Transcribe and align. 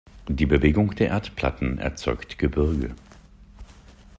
Die 0.27 0.47
Bewegung 0.47 0.95
der 0.95 1.09
Erdplatten 1.09 1.77
erzeugt 1.77 2.39
Gebirge. 2.39 2.95